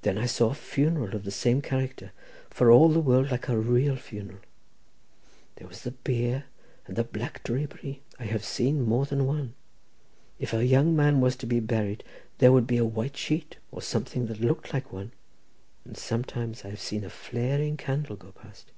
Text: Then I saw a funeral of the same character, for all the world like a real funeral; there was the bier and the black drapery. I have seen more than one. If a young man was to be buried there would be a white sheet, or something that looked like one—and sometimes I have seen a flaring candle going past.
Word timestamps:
Then 0.00 0.18
I 0.18 0.26
saw 0.26 0.50
a 0.50 0.54
funeral 0.54 1.14
of 1.14 1.22
the 1.22 1.30
same 1.30 1.62
character, 1.62 2.10
for 2.50 2.72
all 2.72 2.88
the 2.88 2.98
world 2.98 3.30
like 3.30 3.46
a 3.46 3.56
real 3.56 3.94
funeral; 3.94 4.40
there 5.54 5.68
was 5.68 5.82
the 5.82 5.92
bier 5.92 6.46
and 6.88 6.96
the 6.96 7.04
black 7.04 7.44
drapery. 7.44 8.02
I 8.18 8.24
have 8.24 8.44
seen 8.44 8.82
more 8.82 9.06
than 9.06 9.24
one. 9.24 9.54
If 10.40 10.52
a 10.52 10.66
young 10.66 10.96
man 10.96 11.20
was 11.20 11.36
to 11.36 11.46
be 11.46 11.60
buried 11.60 12.02
there 12.38 12.50
would 12.50 12.66
be 12.66 12.78
a 12.78 12.84
white 12.84 13.16
sheet, 13.16 13.58
or 13.70 13.80
something 13.80 14.26
that 14.26 14.40
looked 14.40 14.74
like 14.74 14.92
one—and 14.92 15.96
sometimes 15.96 16.64
I 16.64 16.70
have 16.70 16.80
seen 16.80 17.04
a 17.04 17.08
flaring 17.08 17.76
candle 17.76 18.16
going 18.16 18.32
past. 18.32 18.72